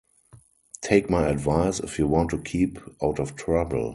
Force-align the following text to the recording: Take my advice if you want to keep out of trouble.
Take 0.81 1.11
my 1.11 1.27
advice 1.27 1.79
if 1.79 1.99
you 1.99 2.07
want 2.07 2.31
to 2.31 2.39
keep 2.39 2.79
out 3.03 3.19
of 3.19 3.35
trouble. 3.35 3.89